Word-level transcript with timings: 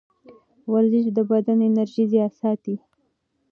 ورزش 0.71 1.05
د 1.15 1.17
بدن 1.29 1.57
انرژي 1.67 2.05
ساتي. 2.39 2.75